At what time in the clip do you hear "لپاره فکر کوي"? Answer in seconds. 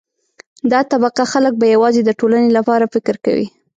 2.57-3.47